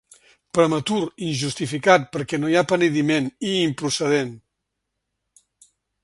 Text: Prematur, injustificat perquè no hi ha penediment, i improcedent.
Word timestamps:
Prematur, 0.57 1.01
injustificat 1.25 2.07
perquè 2.15 2.39
no 2.41 2.49
hi 2.53 2.57
ha 2.61 2.65
penediment, 2.71 3.27
i 3.49 3.51
improcedent. 3.69 4.35